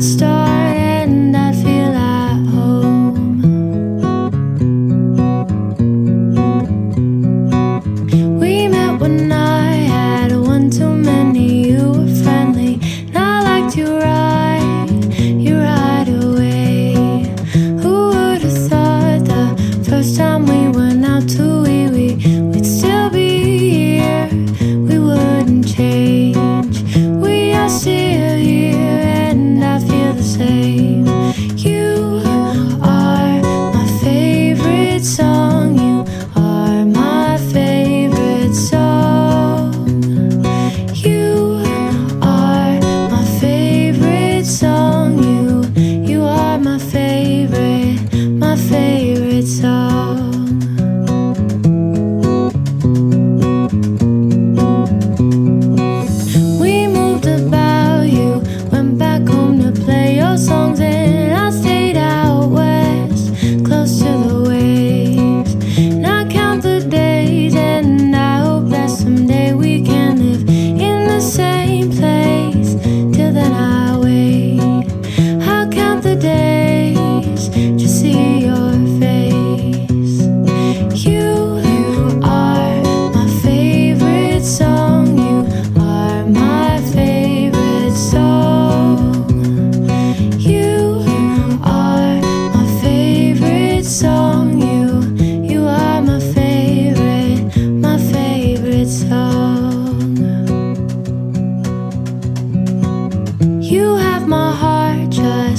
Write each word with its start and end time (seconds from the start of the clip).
stop. 0.00 0.29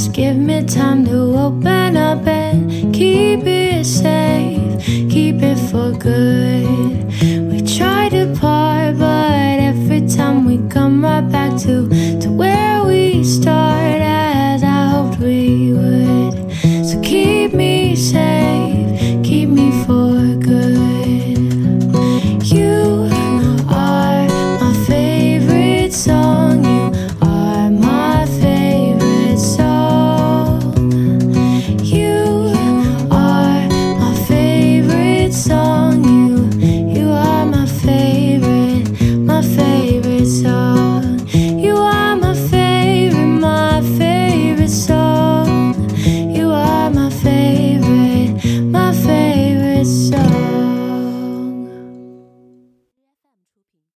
Just 0.01 0.13
give 0.13 0.35
me 0.35 0.63
time 0.65 1.05
to 1.05 1.37
open 1.37 1.95
up 1.95 2.25
and 2.25 2.91
keep 2.91 3.45
it 3.45 3.85
safe, 3.85 4.83
keep 5.11 5.43
it 5.43 5.59
for 5.69 5.91
good. 5.91 7.13